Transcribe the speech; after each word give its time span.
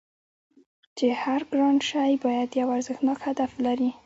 چې 0.97 1.07
هر 1.21 1.41
ګران 1.51 1.77
شی 1.89 2.11
باید 2.25 2.49
یو 2.59 2.67
ارزښتناک 2.75 3.19
هدف 3.27 3.49
ولري 3.57 3.89